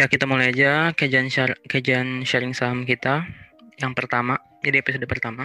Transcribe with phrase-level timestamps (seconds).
[0.00, 3.20] Ya, kita mulai aja kajian share, kajian sharing saham kita
[3.84, 4.40] yang pertama.
[4.64, 5.44] Jadi episode pertama.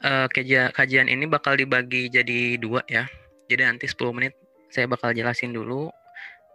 [0.00, 3.04] Uh, kajian, kajian ini bakal dibagi jadi dua ya.
[3.52, 4.32] Jadi nanti 10 menit
[4.72, 5.92] saya bakal jelasin dulu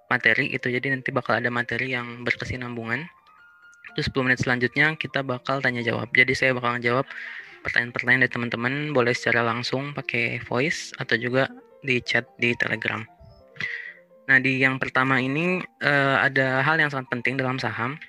[0.10, 0.66] materi itu.
[0.74, 3.06] Jadi nanti bakal ada materi yang berkesinambungan.
[3.94, 6.10] Terus 10 menit selanjutnya kita bakal tanya jawab.
[6.18, 7.06] Jadi saya bakal jawab
[7.62, 11.54] pertanyaan-pertanyaan dari teman-teman boleh secara langsung pakai voice atau juga
[11.86, 13.21] di chat di Telegram.
[14.32, 18.00] Nah, di yang pertama ini uh, ada hal yang sangat penting dalam saham.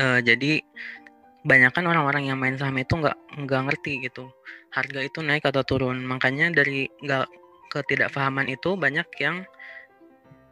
[0.00, 0.64] Uh, jadi
[1.44, 4.32] banyakkan orang-orang yang main saham itu nggak nggak ngerti gitu
[4.72, 6.00] harga itu naik atau turun.
[6.08, 7.28] Makanya dari nggak
[7.68, 9.44] ketidakfahaman itu banyak yang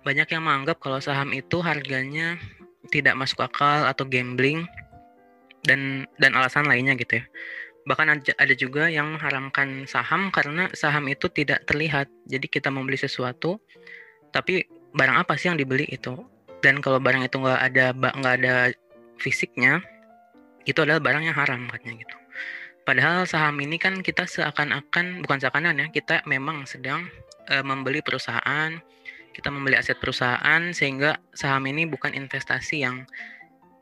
[0.05, 2.37] banyak yang menganggap kalau saham itu harganya
[2.93, 4.69] tidak masuk akal atau gambling
[5.65, 7.25] dan dan alasan lainnya gitu ya.
[7.89, 12.13] Bahkan ada juga yang mengharamkan saham karena saham itu tidak terlihat.
[12.29, 13.57] Jadi kita membeli sesuatu
[14.35, 16.15] tapi barang apa sih yang dibeli itu?
[16.63, 18.55] Dan kalau barang itu nggak ada nggak ada
[19.21, 19.85] fisiknya
[20.65, 22.17] itu adalah barang yang haram katanya gitu.
[22.85, 27.09] Padahal saham ini kan kita seakan-akan bukan seakan-akan ya kita memang sedang
[27.49, 28.77] e, membeli perusahaan
[29.35, 33.03] kita membeli aset perusahaan sehingga saham ini bukan investasi yang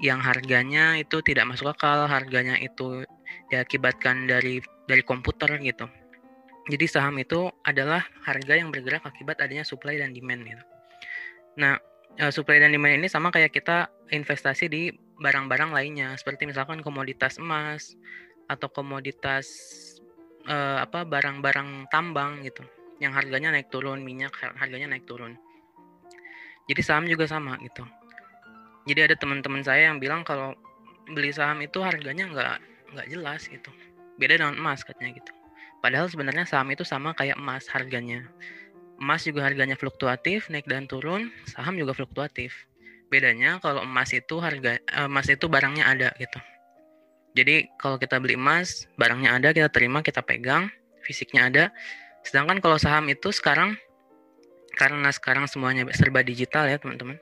[0.00, 3.04] yang harganya itu tidak masuk akal harganya itu
[3.52, 5.86] diakibatkan dari dari komputer gitu.
[6.66, 10.64] Jadi saham itu adalah harga yang bergerak akibat adanya supply dan demand gitu.
[11.58, 11.76] Nah,
[12.20, 14.82] uh, supply dan demand ini sama kayak kita investasi di
[15.22, 17.94] barang-barang lainnya seperti misalkan komoditas emas
[18.50, 19.46] atau komoditas
[20.50, 22.66] uh, apa barang-barang tambang gitu
[22.98, 25.34] yang harganya naik turun, minyak harganya naik turun.
[26.70, 27.82] Jadi saham juga sama gitu.
[28.86, 30.54] Jadi ada teman-teman saya yang bilang kalau
[31.10, 32.56] beli saham itu harganya nggak
[32.94, 33.70] nggak jelas gitu.
[34.18, 35.32] Beda dengan emas katanya gitu.
[35.82, 38.22] Padahal sebenarnya saham itu sama kayak emas harganya.
[39.02, 42.54] Emas juga harganya fluktuatif, naik dan turun, saham juga fluktuatif.
[43.10, 46.38] Bedanya kalau emas itu harga eh, emas itu barangnya ada gitu.
[47.34, 50.70] Jadi kalau kita beli emas, barangnya ada, kita terima, kita pegang,
[51.02, 51.64] fisiknya ada.
[52.22, 53.74] Sedangkan kalau saham itu sekarang
[54.78, 57.18] karena sekarang semuanya serba digital ya, teman-teman.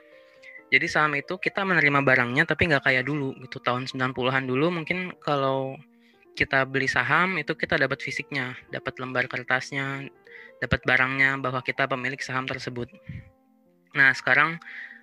[0.71, 3.59] Jadi saham itu kita menerima barangnya tapi nggak kayak dulu gitu.
[3.59, 5.75] Tahun 90-an dulu mungkin kalau
[6.39, 10.07] kita beli saham itu kita dapat fisiknya, dapat lembar kertasnya,
[10.60, 12.93] dapat barangnya bahwa kita pemilik saham tersebut.
[13.97, 14.60] Nah, sekarang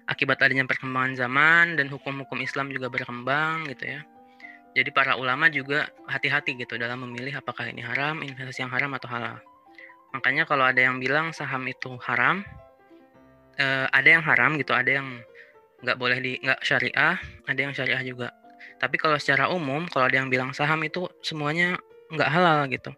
[0.07, 4.01] akibat adanya perkembangan zaman dan hukum-hukum Islam juga berkembang gitu ya.
[4.78, 9.09] Jadi para ulama juga hati-hati gitu dalam memilih apakah ini haram, investasi yang haram atau
[9.09, 9.41] halal.
[10.13, 12.45] Makanya kalau ada yang bilang saham itu haram,
[13.57, 15.19] eh, ada yang haram gitu, ada yang
[15.81, 17.18] nggak boleh di nggak syariah,
[17.50, 18.29] ada yang syariah juga.
[18.78, 21.81] Tapi kalau secara umum, kalau ada yang bilang saham itu semuanya
[22.13, 22.94] nggak halal gitu,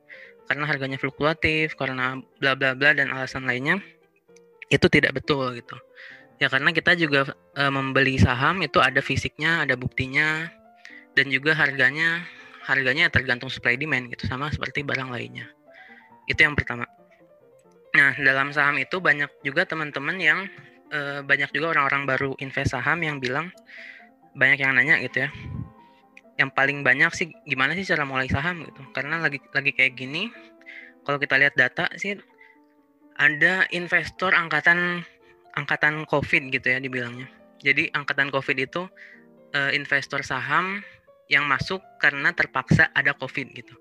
[0.50, 3.78] karena harganya fluktuatif, karena bla bla bla dan alasan lainnya,
[4.74, 5.78] itu tidak betul gitu.
[6.42, 10.50] Ya karena kita juga e, membeli saham itu ada fisiknya, ada buktinya,
[11.14, 12.26] dan juga harganya
[12.66, 15.46] harganya tergantung supply demand gitu sama seperti barang lainnya.
[16.26, 16.90] Itu yang pertama.
[17.94, 20.50] Nah dalam saham itu banyak juga teman-teman yang
[20.90, 23.54] e, banyak juga orang-orang baru invest saham yang bilang
[24.34, 25.30] banyak yang nanya gitu ya
[26.40, 28.80] yang paling banyak sih gimana sih cara mulai saham gitu.
[28.96, 30.32] Karena lagi lagi kayak gini
[31.04, 32.16] kalau kita lihat data sih
[33.20, 35.04] ada investor angkatan
[35.60, 37.28] angkatan covid gitu ya dibilangnya.
[37.60, 38.88] Jadi angkatan covid itu
[39.52, 40.80] uh, investor saham
[41.28, 43.76] yang masuk karena terpaksa ada covid gitu.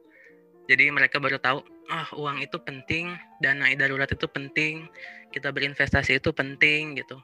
[0.66, 4.84] Jadi mereka baru tahu ah oh, uang itu penting dana darurat itu penting
[5.30, 7.22] kita berinvestasi itu penting gitu.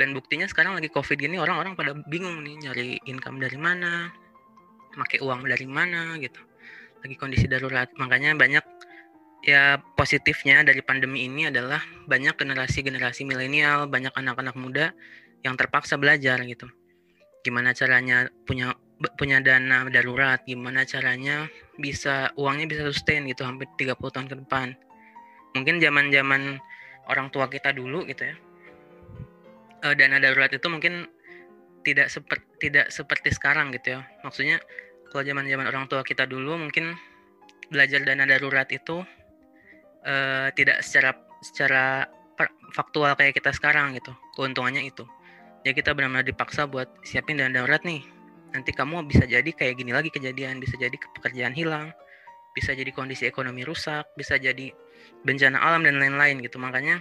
[0.00, 4.08] Dan buktinya sekarang lagi covid gini orang-orang pada bingung nih nyari income dari mana
[4.94, 6.40] pakai uang dari mana gitu.
[7.02, 7.90] Lagi kondisi darurat.
[7.98, 8.64] Makanya banyak
[9.42, 14.86] ya positifnya dari pandemi ini adalah banyak generasi-generasi milenial banyak anak-anak muda
[15.42, 16.70] yang terpaksa belajar gitu.
[17.42, 18.78] Gimana caranya punya
[19.18, 20.40] punya dana darurat?
[20.46, 24.78] Gimana caranya bisa uangnya bisa sustain gitu hampir 30 tahun ke depan?
[25.58, 26.62] Mungkin zaman-zaman
[27.10, 28.36] orang tua kita dulu gitu ya
[29.82, 31.10] uh, dana darurat itu mungkin
[31.82, 34.00] tidak seperti tidak seperti sekarang gitu ya.
[34.22, 34.62] Maksudnya
[35.10, 36.96] kalau zaman-zaman orang tua kita dulu mungkin
[37.68, 39.04] belajar dana darurat itu
[40.06, 41.12] uh, tidak secara
[41.42, 42.06] secara
[42.72, 44.14] faktual kayak kita sekarang gitu.
[44.38, 45.04] Keuntungannya itu.
[45.62, 48.02] Ya kita benar-benar dipaksa buat siapin dana darurat nih.
[48.52, 51.88] Nanti kamu bisa jadi kayak gini lagi kejadian, bisa jadi pekerjaan hilang,
[52.52, 54.72] bisa jadi kondisi ekonomi rusak, bisa jadi
[55.24, 56.60] bencana alam dan lain-lain gitu.
[56.60, 57.00] Makanya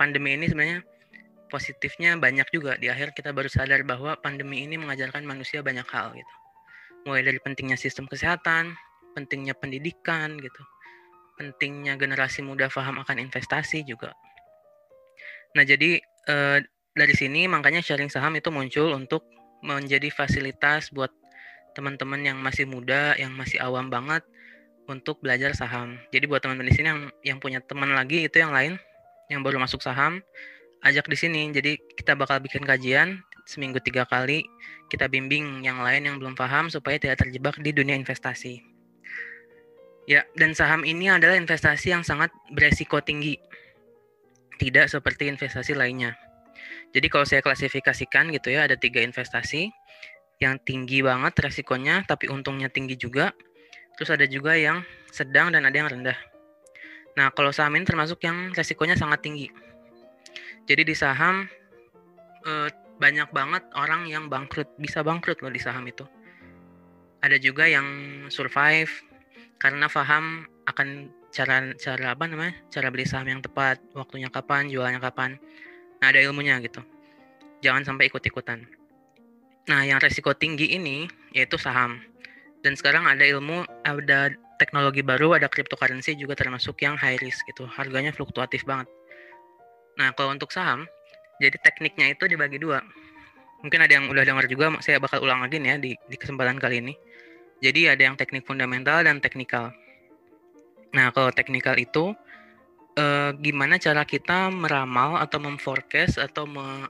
[0.00, 0.80] pandemi ini sebenarnya
[1.48, 2.76] positifnya banyak juga.
[2.76, 6.34] Di akhir kita baru sadar bahwa pandemi ini mengajarkan manusia banyak hal gitu.
[7.08, 8.76] Mulai dari pentingnya sistem kesehatan
[9.18, 10.62] pentingnya pendidikan gitu.
[11.34, 14.14] Pentingnya generasi muda paham akan investasi juga.
[15.58, 15.98] Nah jadi
[16.30, 16.58] eh,
[16.94, 19.26] dari sini makanya sharing saham itu muncul untuk
[19.66, 21.10] menjadi fasilitas buat
[21.74, 24.22] teman-teman yang masih muda, yang masih awam banget
[24.86, 25.98] untuk belajar saham.
[26.14, 28.78] Jadi buat teman-teman di sini yang yang punya teman lagi itu yang lain
[29.28, 30.24] yang baru masuk saham,
[30.84, 31.42] ajak di sini.
[31.50, 34.44] Jadi kita bakal bikin kajian seminggu tiga kali.
[34.88, 38.60] Kita bimbing yang lain yang belum paham supaya tidak terjebak di dunia investasi.
[40.08, 43.36] Ya, dan saham ini adalah investasi yang sangat beresiko tinggi.
[44.56, 46.16] Tidak seperti investasi lainnya.
[46.96, 49.68] Jadi kalau saya klasifikasikan gitu ya, ada tiga investasi
[50.40, 53.36] yang tinggi banget resikonya, tapi untungnya tinggi juga.
[54.00, 54.80] Terus ada juga yang
[55.12, 56.16] sedang dan ada yang rendah.
[57.18, 59.52] Nah, kalau saham ini termasuk yang resikonya sangat tinggi.
[60.68, 61.48] Jadi di saham
[62.44, 62.68] eh,
[63.00, 66.04] banyak banget orang yang bangkrut, bisa bangkrut loh di saham itu.
[67.24, 67.86] Ada juga yang
[68.28, 68.92] survive
[69.58, 72.54] karena paham akan cara cara apa namanya?
[72.68, 75.40] cara beli saham yang tepat, waktunya kapan, jualnya kapan.
[75.98, 76.84] Nah, ada ilmunya gitu.
[77.64, 78.62] Jangan sampai ikut-ikutan.
[79.66, 81.98] Nah, yang resiko tinggi ini yaitu saham.
[82.62, 87.66] Dan sekarang ada ilmu, ada teknologi baru, ada cryptocurrency juga termasuk yang high risk gitu.
[87.66, 88.90] Harganya fluktuatif banget.
[89.98, 90.86] Nah, kalau untuk saham,
[91.42, 92.80] jadi tekniknya itu dibagi dua.
[93.66, 96.62] Mungkin ada yang udah dengar juga, saya bakal ulang lagi nih ya di, di kesempatan
[96.62, 96.94] kali ini.
[97.58, 99.74] Jadi ada yang teknik fundamental dan teknikal.
[100.94, 102.14] Nah, kalau teknikal itu
[102.94, 106.86] eh, gimana cara kita meramal atau memforecast atau me,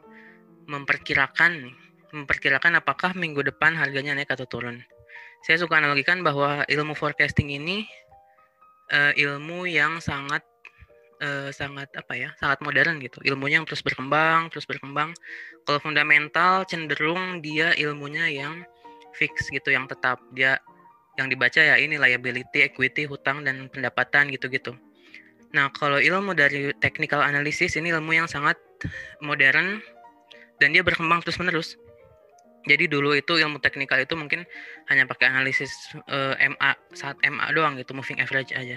[0.69, 1.73] memperkirakan
[2.13, 4.81] memperkirakan apakah minggu depan harganya naik atau turun.
[5.45, 7.85] Saya suka analogikan bahwa ilmu forecasting ini
[8.91, 10.41] uh, ilmu yang sangat
[11.23, 15.15] uh, sangat apa ya sangat modern gitu ilmunya yang terus berkembang terus berkembang
[15.65, 18.63] kalau fundamental cenderung dia ilmunya yang
[19.17, 20.59] fix gitu yang tetap dia
[21.19, 24.79] yang dibaca ya ini liability equity hutang dan pendapatan gitu-gitu
[25.57, 28.57] Nah, kalau ilmu dari technical analysis ini ilmu yang sangat
[29.25, 29.81] modern
[30.61, 31.81] dan dia berkembang terus-menerus.
[32.69, 34.45] Jadi dulu itu ilmu teknikal itu mungkin
[34.93, 35.73] hanya pakai analisis
[36.13, 38.77] uh, eh, MA saat MA doang gitu, moving average aja.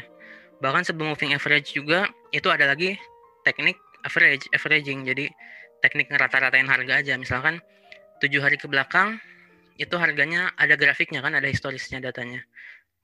[0.61, 2.95] Bahkan sebelum moving average juga itu ada lagi
[3.43, 5.03] teknik average, averaging.
[5.03, 5.27] Jadi
[5.81, 7.13] teknik ngerata-ratain harga aja.
[7.17, 7.57] Misalkan
[8.21, 9.17] tujuh hari ke belakang
[9.81, 12.45] itu harganya ada grafiknya kan, ada historisnya datanya.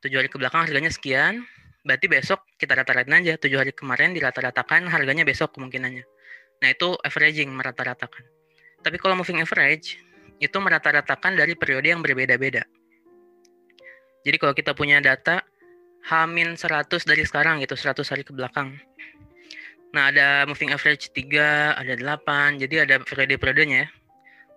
[0.06, 1.42] Tujuh hari ke belakang harganya sekian,
[1.88, 6.04] berarti besok kita rata-ratain aja tujuh hari kemarin dirata-ratakan harganya besok kemungkinannya
[6.60, 8.28] nah itu averaging merata-ratakan
[8.84, 9.96] tapi kalau moving average
[10.44, 12.68] itu merata-ratakan dari periode yang berbeda-beda
[14.28, 15.40] jadi kalau kita punya data
[16.06, 18.78] Hamin 100 dari sekarang gitu 100 hari ke belakang.
[19.96, 23.90] Nah ada moving average 3 ada 8 jadi ada periode-periodenya ya.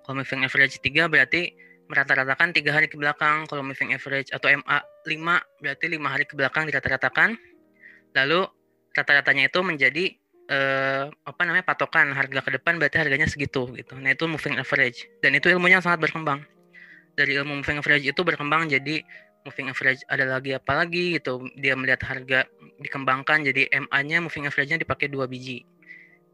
[0.05, 1.55] Kalau moving average 3 berarti
[1.91, 3.51] merata-ratakan tiga hari ke belakang.
[3.51, 7.35] Kalau moving average atau MA 5 berarti lima hari ke belakang dirata-ratakan.
[8.15, 8.47] Lalu
[8.95, 10.05] rata-ratanya itu menjadi
[10.47, 12.15] eh, apa namanya patokan.
[12.15, 13.99] Harga ke depan berarti harganya segitu gitu.
[13.99, 15.11] Nah itu moving average.
[15.19, 16.47] Dan itu ilmunya sangat berkembang.
[17.19, 19.03] Dari ilmu moving average itu berkembang jadi
[19.47, 22.45] moving average ada lagi apa lagi gitu dia melihat harga
[22.81, 25.65] dikembangkan jadi MA-nya moving average-nya dipakai dua biji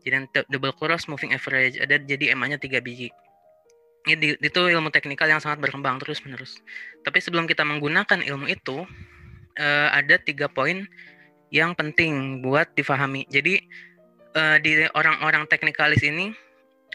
[0.03, 3.11] jadi double cross moving average ada jadi MA-nya tiga biji
[4.06, 6.62] ini itu ilmu teknikal yang sangat berkembang terus menerus.
[7.03, 8.87] Tapi sebelum kita menggunakan ilmu itu,
[9.58, 10.87] uh, ada tiga poin
[11.50, 13.26] yang penting buat difahami.
[13.26, 13.58] Jadi
[14.38, 16.31] uh, di orang-orang teknikalis ini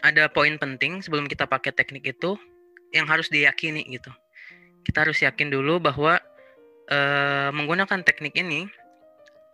[0.00, 2.40] ada poin penting sebelum kita pakai teknik itu
[2.96, 4.08] yang harus diyakini gitu.
[4.82, 6.18] Kita harus yakin dulu bahwa
[6.90, 8.66] uh, menggunakan teknik ini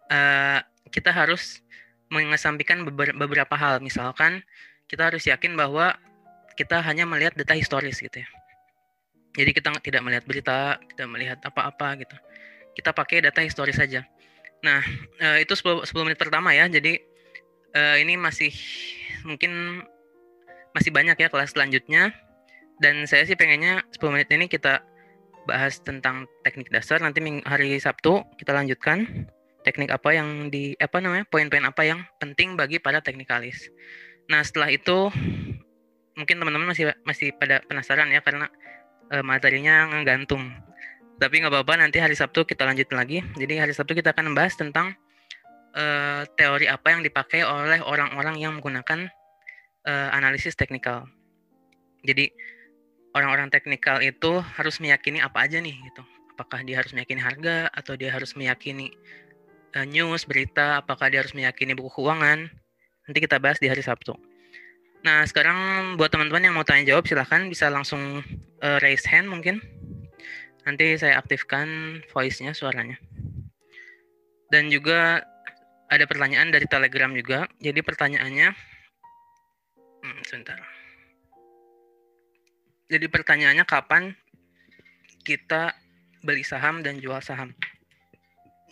[0.08, 1.60] uh, kita harus
[2.08, 3.84] mengesampingkan beberapa hal.
[3.84, 4.40] Misalkan
[4.88, 5.96] kita harus yakin bahwa
[6.56, 8.28] kita hanya melihat data historis gitu ya.
[9.36, 12.16] Jadi kita tidak melihat berita, tidak melihat apa-apa gitu.
[12.74, 14.02] Kita pakai data historis saja.
[14.64, 14.82] Nah,
[15.22, 16.66] uh, itu 10, 10 menit pertama ya.
[16.66, 16.98] Jadi
[17.76, 18.50] uh, ini masih
[19.22, 19.84] mungkin
[20.74, 22.10] masih banyak ya kelas selanjutnya.
[22.78, 24.82] Dan saya sih pengennya 10 menit ini kita
[25.48, 27.00] bahas tentang teknik dasar.
[27.00, 29.26] Nanti hari Sabtu kita lanjutkan
[29.64, 33.72] teknik apa yang di apa namanya poin-poin apa yang penting bagi para teknikalis.
[34.28, 35.08] Nah setelah itu
[36.12, 38.52] mungkin teman-teman masih masih pada penasaran ya karena
[39.08, 40.52] uh, materinya ngegantung.
[41.18, 43.18] Tapi nggak apa-apa nanti hari Sabtu kita lanjutin lagi.
[43.34, 44.94] Jadi hari Sabtu kita akan membahas tentang
[45.74, 49.10] uh, teori apa yang dipakai oleh orang-orang yang menggunakan
[49.88, 51.10] uh, analisis teknikal.
[52.06, 52.30] Jadi
[53.16, 56.02] orang-orang teknikal itu harus meyakini apa aja nih gitu.
[56.34, 58.94] Apakah dia harus meyakini harga atau dia harus meyakini
[59.74, 62.46] uh, news, berita, apakah dia harus meyakini buku keuangan?
[63.08, 64.14] Nanti kita bahas di hari Sabtu.
[65.02, 68.22] Nah, sekarang buat teman-teman yang mau tanya jawab silahkan bisa langsung
[68.62, 69.62] uh, raise hand mungkin.
[70.66, 72.98] Nanti saya aktifkan voice-nya suaranya.
[74.52, 75.22] Dan juga
[75.88, 77.48] ada pertanyaan dari Telegram juga.
[77.62, 78.48] Jadi pertanyaannya
[80.04, 80.77] hmm, sebentar.
[82.88, 84.16] Jadi pertanyaannya kapan
[85.22, 85.76] kita
[86.24, 87.52] beli saham dan jual saham.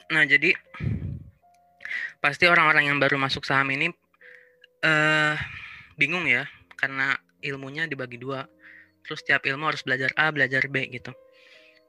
[0.08, 0.56] Nah, jadi
[2.18, 3.92] pasti orang-orang yang baru masuk saham ini
[4.82, 5.37] uh,
[6.00, 6.49] bingung ya
[6.80, 8.49] karena ilmunya dibagi dua.
[9.04, 11.14] Terus setiap ilmu harus belajar A, belajar B gitu.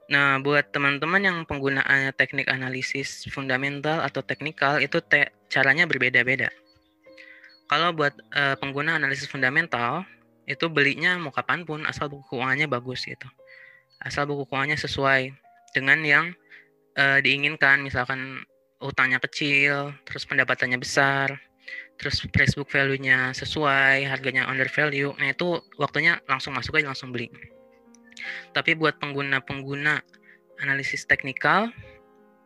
[0.08, 6.48] Nah, buat teman-teman yang penggunaannya teknik analisis fundamental atau teknikal itu te caranya berbeda-beda.
[7.68, 10.08] Kalau buat uh, pengguna analisis fundamental
[10.48, 13.28] itu belinya mau kapan pun asal buku keuangannya bagus gitu.
[14.00, 15.36] Asal buku keuangannya sesuai
[15.76, 16.26] dengan yang
[16.96, 18.40] uh, diinginkan misalkan
[18.80, 21.36] utangnya kecil, terus pendapatannya besar,
[21.98, 25.12] terus price book value-nya sesuai, harganya under value.
[25.18, 27.28] Nah, itu waktunya langsung masuk aja langsung beli.
[28.54, 30.00] Tapi buat pengguna-pengguna
[30.62, 31.70] analisis teknikal,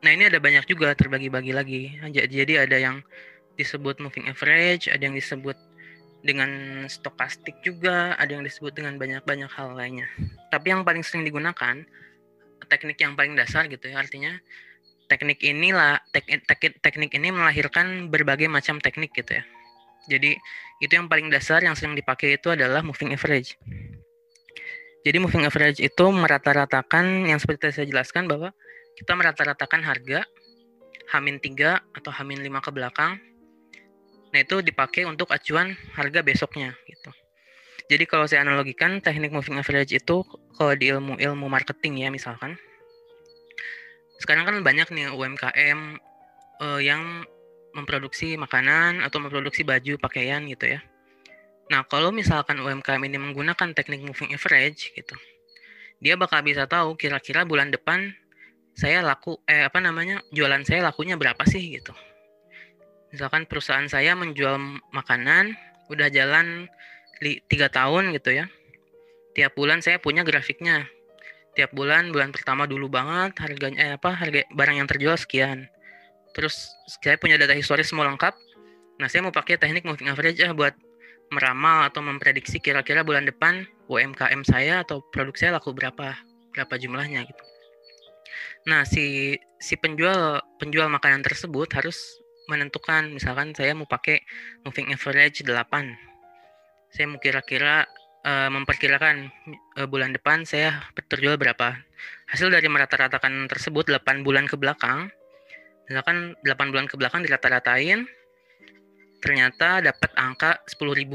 [0.05, 1.83] nah ini ada banyak juga terbagi-bagi lagi.
[2.13, 3.05] Jadi ada yang
[3.57, 5.57] disebut moving average, ada yang disebut
[6.23, 10.07] dengan stokastik juga, ada yang disebut dengan banyak-banyak hal lainnya.
[10.55, 11.83] Tapi yang paling sering digunakan
[12.71, 14.39] teknik yang paling dasar gitu ya, artinya
[15.11, 16.47] teknik inilah teknik,
[16.81, 19.45] teknik ini melahirkan berbagai macam teknik gitu ya.
[20.09, 20.35] Jadi
[20.83, 23.55] itu yang paling dasar yang sering dipakai itu adalah moving average.
[25.03, 28.55] Jadi moving average itu merata-ratakan yang seperti saya jelaskan bahwa
[28.95, 30.23] kita merata-ratakan harga
[31.11, 33.19] Hamin 3 atau Hamin 5 ke belakang.
[34.33, 37.13] Nah, itu dipakai untuk acuan harga besoknya gitu.
[37.93, 40.25] Jadi kalau saya analogikan teknik moving average itu
[40.57, 42.57] kalau di ilmu-ilmu marketing ya misalkan
[44.17, 45.99] sekarang kan banyak nih UMKM
[46.63, 47.27] uh, eh, yang
[47.75, 50.81] memproduksi makanan atau memproduksi baju pakaian gitu ya.
[51.73, 55.17] Nah, kalau misalkan UMKM ini menggunakan teknik moving average gitu,
[55.99, 58.13] dia bakal bisa tahu kira-kira bulan depan
[58.73, 61.93] saya laku eh apa namanya jualan saya lakunya berapa sih gitu.
[63.13, 64.57] Misalkan perusahaan saya menjual
[64.91, 65.53] makanan
[65.93, 66.67] udah jalan
[67.21, 68.49] tiga tahun gitu ya.
[69.37, 70.89] Tiap bulan saya punya grafiknya.
[71.53, 75.69] Tiap bulan bulan pertama dulu banget harganya eh, apa harga barang yang terjual sekian.
[76.33, 78.33] Terus saya punya data historis semua lengkap.
[78.97, 80.73] Nah saya mau pakai teknik moving average ya buat
[81.29, 86.17] meramal atau memprediksi kira-kira bulan depan UMKM saya atau produk saya laku berapa
[86.57, 87.45] berapa jumlahnya gitu.
[88.69, 92.22] Nah si si penjual penjual makanan tersebut harus
[92.53, 94.21] menentukan misalkan saya mau pakai
[94.69, 96.13] moving average 8
[96.93, 97.89] saya mau kira-kira
[98.27, 99.33] uh, memperkirakan
[99.81, 101.81] uh, bulan depan saya terjual berapa.
[102.31, 105.09] Hasil dari merata-ratakan tersebut 8 bulan ke belakang,
[105.89, 108.05] misalkan 8 bulan ke belakang dirata-ratain,
[109.25, 111.09] ternyata dapat angka 10.000.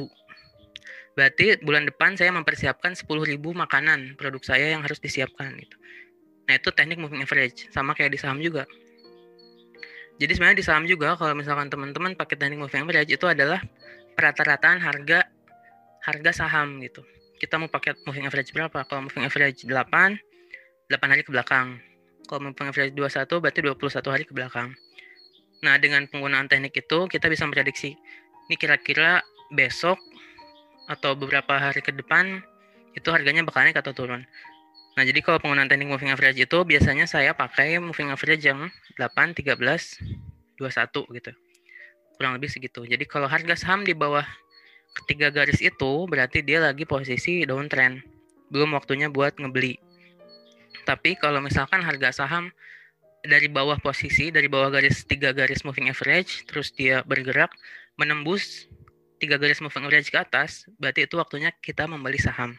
[1.18, 3.06] Berarti bulan depan saya mempersiapkan 10.000
[3.42, 5.78] makanan produk saya yang harus disiapkan gitu.
[6.48, 8.64] Nah, itu teknik moving average, sama kayak di saham juga.
[10.18, 13.62] Jadi sebenarnya di saham juga kalau misalkan teman-teman pakai teknik moving average itu adalah
[14.18, 15.30] rata-rataan harga
[16.02, 17.06] harga saham gitu.
[17.38, 18.82] Kita mau pakai moving average berapa?
[18.90, 20.18] Kalau moving average 8, 8
[20.90, 21.78] hari ke belakang.
[22.26, 24.74] Kalau moving average 21 berarti 21 hari ke belakang.
[25.62, 27.94] Nah, dengan penggunaan teknik itu kita bisa memprediksi
[28.48, 29.22] ini kira-kira
[29.54, 30.00] besok
[30.88, 32.42] atau beberapa hari ke depan
[32.96, 34.26] itu harganya bakal naik atau turun.
[34.98, 39.38] Nah, jadi kalau penggunaan teknik moving average itu biasanya saya pakai moving average yang 8,
[39.38, 39.54] 13,
[40.58, 41.32] 21 gitu.
[42.18, 42.82] Kurang lebih segitu.
[42.82, 44.26] Jadi kalau harga saham di bawah
[44.98, 48.02] ketiga garis itu berarti dia lagi posisi downtrend.
[48.50, 49.78] Belum waktunya buat ngebeli.
[50.90, 52.50] Tapi kalau misalkan harga saham
[53.22, 57.54] dari bawah posisi, dari bawah garis tiga garis moving average, terus dia bergerak
[58.02, 58.66] menembus
[59.22, 62.58] tiga garis moving average ke atas, berarti itu waktunya kita membeli saham.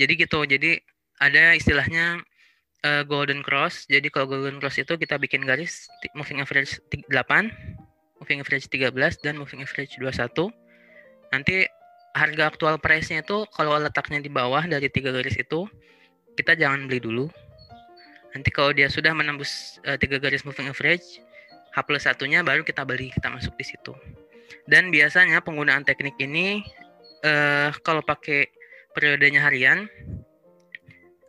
[0.00, 0.80] Jadi gitu, jadi
[1.22, 2.20] ada istilahnya
[2.84, 3.88] uh, golden cross.
[3.88, 7.12] Jadi kalau golden cross itu kita bikin garis moving average 8,
[8.20, 8.92] moving average 13
[9.24, 10.52] dan moving average 21
[11.34, 11.66] nanti
[12.16, 15.68] harga aktual price-nya itu kalau letaknya di bawah dari tiga garis itu
[16.36, 17.26] kita jangan beli dulu.
[18.32, 21.20] Nanti kalau dia sudah menembus uh, tiga garis moving average
[21.76, 23.92] H plus satunya baru kita beli kita masuk di situ.
[24.64, 26.64] Dan biasanya penggunaan teknik ini
[27.24, 28.48] uh, kalau pakai
[28.96, 29.84] periodenya harian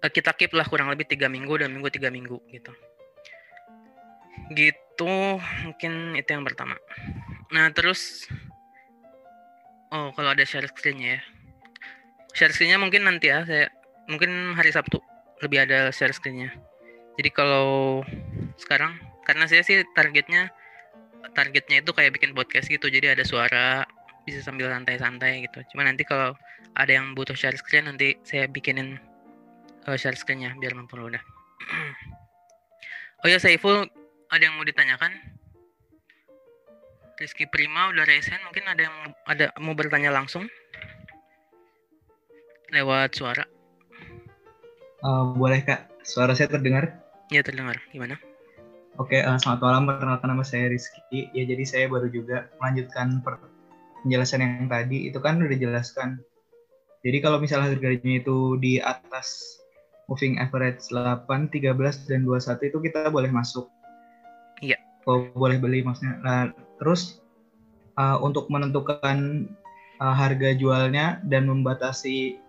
[0.01, 2.71] kita keep lah kurang lebih tiga minggu dan minggu tiga minggu gitu
[4.53, 6.77] gitu mungkin itu yang pertama
[7.51, 8.29] nah terus
[9.87, 11.21] Oh, kalau ada share screen-nya ya.
[12.35, 13.71] Share screen-nya mungkin nanti ya, saya
[14.11, 14.99] mungkin hari Sabtu
[15.39, 16.51] lebih ada share screen-nya.
[17.15, 18.03] Jadi kalau
[18.59, 20.51] sekarang karena saya sih targetnya
[21.31, 23.87] targetnya itu kayak bikin podcast gitu, jadi ada suara
[24.27, 25.63] bisa sambil santai-santai gitu.
[25.71, 26.35] Cuma nanti kalau
[26.75, 28.99] ada yang butuh share screen nanti saya bikinin
[29.87, 31.23] uh, share screen-nya biar mempermudah.
[33.23, 33.87] oh ya Saiful
[34.29, 35.15] ada yang mau ditanyakan?
[37.17, 40.45] Rizky Prima udah resen mungkin ada yang ada mau bertanya langsung
[42.69, 43.41] lewat suara
[45.05, 46.89] Uh, boleh kak, suara saya terdengar?
[47.29, 47.77] Ya terdengar.
[47.93, 48.17] Gimana?
[48.97, 49.83] Oke, uh, selamat malam.
[49.85, 51.29] Perkenalkan nama saya Rizky.
[51.37, 53.21] Ya, jadi saya baru juga melanjutkan
[54.01, 55.05] penjelasan yang tadi.
[55.05, 56.17] Itu kan udah dijelaskan.
[57.05, 59.61] Jadi kalau misalnya harganya itu di atas
[60.07, 63.67] moving average 8, 13, dan 21 itu kita boleh masuk.
[64.63, 64.79] Iya.
[65.03, 66.19] Oh, boleh beli maksudnya.
[66.23, 66.41] Nah,
[66.79, 67.19] terus
[67.99, 69.47] uh, untuk menentukan
[69.99, 72.39] uh, harga jualnya dan membatasi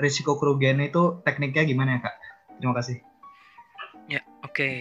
[0.00, 2.16] risiko kerugian itu tekniknya gimana ya, Kak?
[2.60, 2.96] Terima kasih.
[4.08, 4.52] Ya, oke.
[4.52, 4.76] Okay.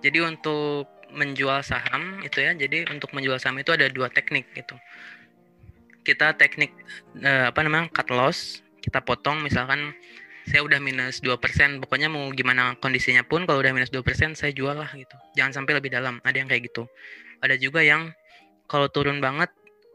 [0.00, 4.76] Jadi untuk menjual saham itu ya, jadi untuk menjual saham itu ada dua teknik gitu.
[6.04, 6.72] Kita teknik
[7.20, 9.96] eh, apa namanya cut loss, kita potong misalkan
[10.44, 14.76] saya udah minus 2%, pokoknya mau gimana kondisinya pun kalau udah minus 2% saya jual
[14.76, 15.16] lah gitu.
[15.40, 16.84] Jangan sampai lebih dalam, ada yang kayak gitu.
[17.40, 18.12] Ada juga yang
[18.68, 19.48] kalau turun banget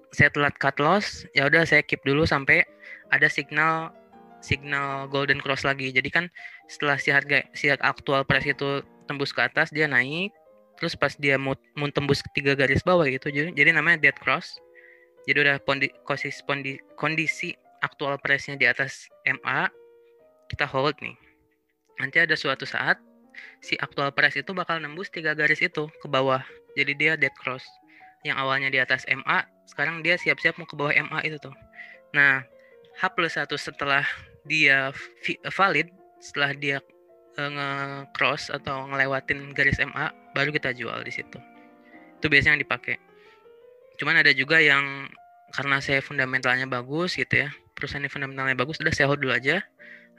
[0.10, 2.66] saya telat cut loss, ya udah saya keep dulu sampai
[3.14, 3.94] ada signal
[4.42, 5.94] signal golden cross lagi.
[5.94, 6.26] Jadi kan
[6.66, 10.34] setelah si harga si aktual price itu tembus ke atas dia naik,
[10.82, 13.30] terus pas dia mau, mau tembus tiga garis bawah gitu.
[13.30, 14.58] Jadi, jadi namanya dead cross.
[15.30, 17.50] Jadi udah kondisi, kondisi
[17.86, 19.70] aktual price-nya di atas MA,
[20.50, 21.16] kita hold nih.
[22.02, 22.98] Nanti ada suatu saat
[23.64, 26.42] si aktual price itu bakal nembus tiga garis itu ke bawah.
[26.76, 27.64] Jadi dia dead cross.
[28.26, 31.56] Yang awalnya di atas MA, sekarang dia siap-siap mau ke bawah MA itu tuh.
[32.12, 32.44] Nah,
[33.00, 34.04] H plus satu setelah
[34.44, 34.92] dia
[35.56, 35.88] valid
[36.20, 36.78] setelah dia
[37.40, 41.40] uh, nge-cross atau ngelewatin garis MA baru kita jual di situ.
[42.20, 43.00] Itu biasanya yang dipakai.
[43.96, 45.08] Cuman ada juga yang
[45.56, 49.64] karena saya fundamentalnya bagus gitu ya, perusahaan ini fundamentalnya bagus, udah saya hold dulu aja,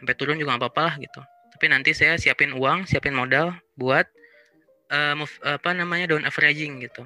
[0.00, 1.20] sampai turun juga nggak apa-apa lah gitu.
[1.52, 4.08] Tapi nanti saya siapin uang, siapin modal buat
[4.88, 7.04] uh, move, apa namanya down averaging gitu.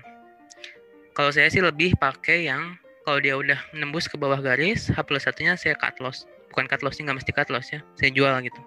[1.19, 5.27] Kalau saya sih lebih pakai yang kalau dia udah nembus ke bawah garis, H plus
[5.27, 6.31] satunya saya cut loss.
[6.55, 8.61] Bukan cut loss nggak mesti cut loss ya saya jual gitu.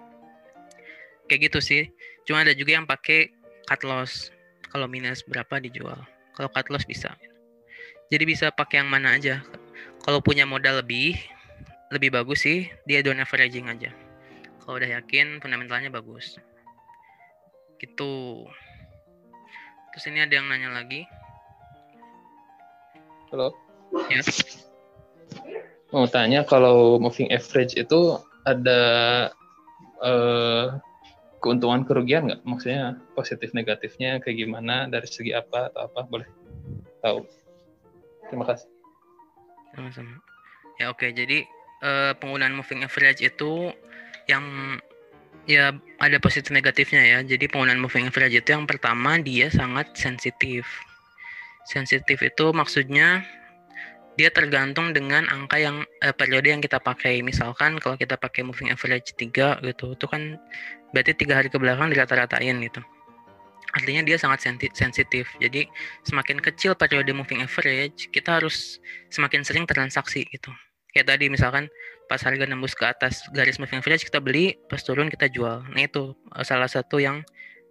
[1.32, 1.82] Kayak gitu sih.
[2.28, 3.32] Cuma ada juga yang pakai
[3.64, 4.28] cut loss.
[4.68, 5.96] Kalau minus berapa dijual.
[6.36, 7.16] Kalau cut loss bisa.
[8.12, 9.40] Jadi bisa pakai yang mana aja.
[10.04, 11.16] Kalau punya modal lebih
[11.88, 13.88] lebih bagus sih dia down averaging aja
[14.68, 16.36] kalau udah yakin fundamentalnya bagus
[17.80, 18.44] gitu
[19.96, 21.08] terus ini ada yang nanya lagi
[23.32, 23.56] halo
[24.12, 24.20] ya
[25.88, 28.80] mau tanya kalau moving average itu ada
[30.04, 30.76] uh,
[31.40, 32.42] keuntungan kerugian nggak?
[32.44, 36.28] Maksudnya positif negatifnya kayak gimana dari segi apa atau apa boleh
[37.00, 37.24] tahu?
[38.28, 38.68] Terima kasih.
[39.72, 40.20] Sama-sama.
[40.76, 41.10] Ya oke, okay.
[41.14, 41.46] jadi
[41.82, 43.72] uh, penggunaan moving average itu
[44.28, 44.76] yang
[45.48, 47.18] ya ada positif negatifnya ya.
[47.24, 50.68] Jadi penggunaan moving average itu yang pertama dia sangat sensitif.
[51.64, 53.24] Sensitif itu maksudnya
[54.18, 57.24] dia tergantung dengan angka yang eh, periode yang kita pakai.
[57.24, 60.36] Misalkan kalau kita pakai moving average 3 gitu, itu kan
[60.92, 62.84] berarti tiga hari ke belakang dirata-ratain gitu.
[63.76, 65.28] Artinya dia sangat sensitif.
[65.38, 65.68] Jadi
[66.02, 68.80] semakin kecil periode moving average, kita harus
[69.12, 70.50] semakin sering transaksi gitu.
[70.98, 71.70] Kayak tadi misalkan
[72.10, 75.62] pas harga nembus ke atas garis moving average kita beli, pas turun kita jual.
[75.70, 77.22] Nah itu eh, salah satu yang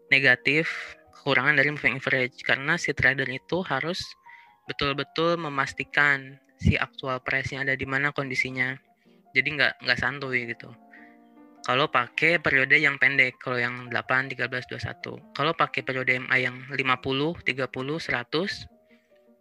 [0.08, 4.00] negatif kekurangan dari moving average karena si trader itu harus
[4.72, 8.80] betul-betul memastikan si aktual price-nya ada di mana kondisinya.
[9.36, 10.72] Jadi nggak nggak santuy gitu.
[11.68, 15.36] Kalau pakai periode yang pendek, kalau yang 8, 13, 21.
[15.36, 18.72] Kalau pakai periode MA yang 50, 30, 100,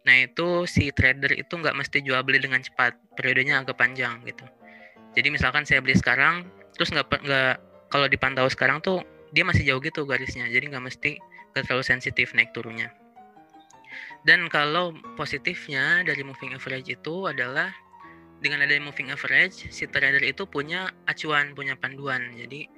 [0.07, 2.95] nah itu si trader itu nggak mesti jual beli dengan cepat.
[3.19, 4.47] Periodenya agak panjang gitu.
[5.19, 6.47] Jadi misalkan saya beli sekarang,
[6.79, 7.55] terus nggak nggak
[7.91, 9.03] kalau dipantau sekarang tuh
[9.35, 10.47] dia masih jauh gitu garisnya.
[10.47, 11.19] Jadi nggak mesti
[11.53, 12.95] nggak terlalu sensitif naik turunnya.
[14.23, 17.71] Dan kalau positifnya dari moving average itu adalah
[18.45, 22.37] dengan adanya moving average, si trader itu punya acuan, punya panduan.
[22.37, 22.69] Jadi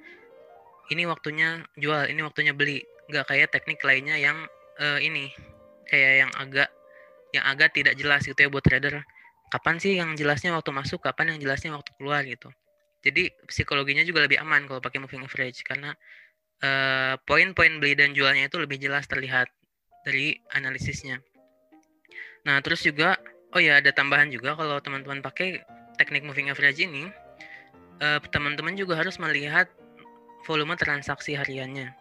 [0.89, 2.81] ini waktunya jual, ini waktunya beli.
[3.11, 4.47] Nggak kayak teknik lainnya yang
[4.79, 5.33] uh, ini
[5.89, 6.69] kayak yang agak
[7.35, 9.01] yang agak tidak jelas gitu ya buat trader.
[9.49, 12.49] Kapan sih yang jelasnya waktu masuk, kapan yang jelasnya waktu keluar gitu.
[13.01, 15.95] Jadi psikologinya juga lebih aman kalau pakai moving average karena
[16.61, 19.47] uh, poin-poin beli dan jualnya itu lebih jelas terlihat
[20.03, 21.23] dari analisisnya.
[22.43, 23.15] Nah, terus juga
[23.55, 25.63] oh ya ada tambahan juga kalau teman-teman pakai
[25.97, 27.07] teknik moving average ini,
[28.03, 29.71] uh, teman-teman juga harus melihat
[30.43, 31.91] volume transaksi hariannya.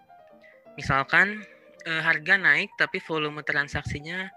[0.78, 1.42] Misalkan
[1.86, 4.30] uh, harga naik tapi volume transaksinya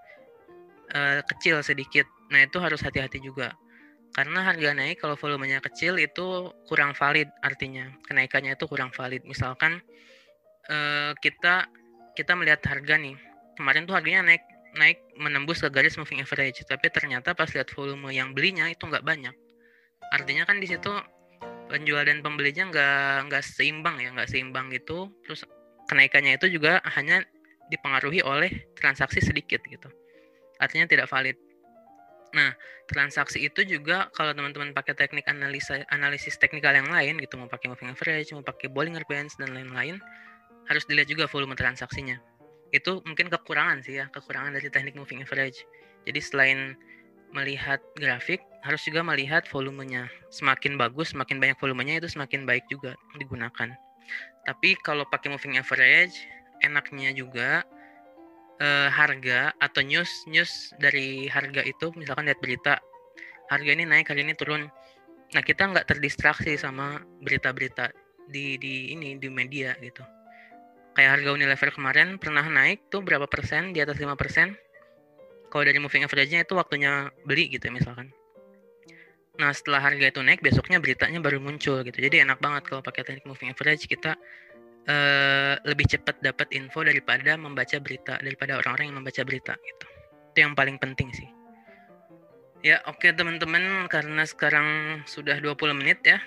[0.95, 2.07] uh, kecil sedikit.
[2.31, 3.55] Nah, itu harus hati-hati juga.
[4.11, 7.87] Karena harga naik kalau volumenya kecil itu kurang valid artinya.
[8.03, 9.23] Kenaikannya itu kurang valid.
[9.23, 9.79] Misalkan
[10.67, 11.67] uh, kita
[12.15, 13.15] kita melihat harga nih.
[13.55, 14.43] Kemarin tuh harganya naik
[14.75, 19.03] naik menembus ke garis moving average tapi ternyata pas lihat volume yang belinya itu nggak
[19.03, 19.35] banyak
[20.15, 20.91] artinya kan di situ
[21.67, 25.43] penjual dan pembelinya nggak nggak seimbang ya nggak seimbang gitu terus
[25.91, 27.23] kenaikannya itu juga hanya
[27.71, 29.91] dipengaruhi oleh transaksi sedikit gitu
[30.61, 31.35] artinya tidak valid.
[32.31, 32.55] Nah
[32.87, 37.71] transaksi itu juga kalau teman-teman pakai teknik analisa analisis teknikal yang lain gitu mau pakai
[37.71, 39.99] moving average mau pakai Bollinger Bands dan lain-lain
[40.69, 42.21] harus dilihat juga volume transaksinya.
[42.71, 45.65] Itu mungkin kekurangan sih ya kekurangan dari teknik moving average.
[46.07, 46.59] Jadi selain
[47.31, 50.07] melihat grafik harus juga melihat volumenya.
[50.31, 53.73] Semakin bagus semakin banyak volumenya itu semakin baik juga digunakan.
[54.47, 56.15] Tapi kalau pakai moving average
[56.61, 57.65] enaknya juga
[58.61, 62.77] eh, harga atau news news dari harga itu misalkan lihat berita
[63.49, 64.69] harga ini naik hari ini turun.
[65.33, 67.89] Nah kita nggak terdistraksi sama berita-berita
[68.29, 70.05] di di ini di media gitu.
[70.95, 74.55] Kayak harga Unilever kemarin pernah naik tuh berapa persen di atas 5 persen.
[75.51, 78.11] Kalau dari moving average-nya itu waktunya beli gitu ya misalkan.
[79.39, 81.97] Nah setelah harga itu naik besoknya beritanya baru muncul gitu.
[81.97, 84.15] Jadi enak banget kalau pakai teknik moving average kita
[84.87, 89.85] uh, lebih cepat dapat info daripada membaca berita daripada orang-orang yang membaca berita gitu
[90.31, 91.29] itu yang paling penting sih
[92.61, 96.17] ya oke okay, teman-teman karena sekarang sudah 20 menit ya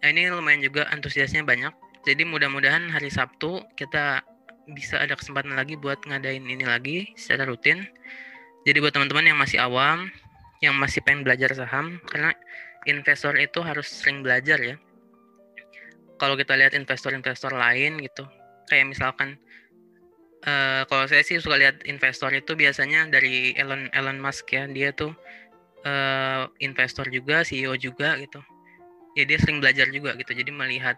[0.00, 4.26] nah, ini lumayan juga antusiasnya banyak jadi mudah-mudahan hari Sabtu kita
[4.70, 7.82] bisa ada kesempatan lagi buat ngadain ini lagi secara rutin.
[8.62, 10.06] Jadi buat teman-teman yang masih awam,
[10.62, 12.30] yang masih pengen belajar saham, karena
[12.86, 14.76] investor itu harus sering belajar ya.
[16.22, 18.22] Kalau kita lihat investor-investor lain gitu,
[18.70, 19.34] kayak misalkan
[20.46, 24.94] uh, kalau saya sih suka lihat investor itu biasanya dari Elon Elon Musk ya, dia
[24.94, 25.10] tuh
[25.82, 28.38] uh, investor juga, CEO juga gitu.
[29.18, 30.30] Ya dia sering belajar juga gitu.
[30.30, 30.94] Jadi melihat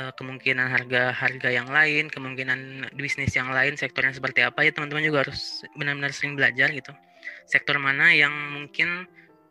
[0.00, 5.04] uh, kemungkinan harga-harga yang lain, kemungkinan bisnis yang lain, sektor yang seperti apa ya teman-teman
[5.04, 6.96] juga harus benar-benar sering belajar gitu.
[7.44, 9.04] Sektor mana yang mungkin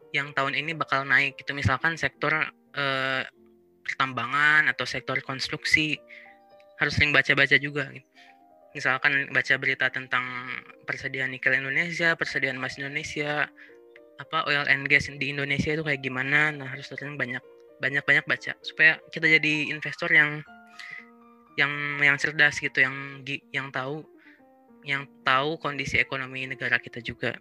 [0.09, 1.53] yang tahun ini bakal naik gitu.
[1.53, 2.33] Misalkan sektor
[2.73, 3.21] uh,
[3.97, 5.97] pertambangan atau sektor konstruksi
[6.77, 8.05] harus sering baca-baca juga gitu.
[8.77, 10.21] Misalkan baca berita tentang
[10.85, 13.49] persediaan nikel Indonesia, persediaan emas Indonesia,
[14.21, 16.53] apa oil and gas di Indonesia itu kayak gimana.
[16.53, 17.41] Nah, harus sering banyak
[17.81, 20.45] banyak-banyak baca supaya kita jadi investor yang
[21.57, 24.05] yang yang cerdas gitu yang yang tahu
[24.85, 27.33] yang tahu kondisi ekonomi negara kita juga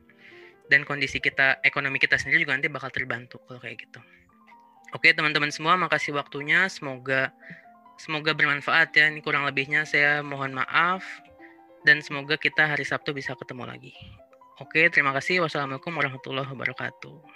[0.72, 4.00] dan kondisi kita ekonomi kita sendiri juga nanti bakal terbantu kalau kayak gitu
[4.96, 6.64] oke teman-teman semua makasih waktunya.
[6.72, 7.30] Semoga
[8.00, 9.12] semoga bermanfaat ya.
[9.12, 11.04] Ini kurang lebihnya saya mohon maaf.
[11.84, 13.92] Dan semoga kita hari Sabtu bisa ketemu lagi.
[14.58, 15.44] Oke terima kasih.
[15.44, 17.28] Wassalamualaikum warahmatullahi wabarakatuh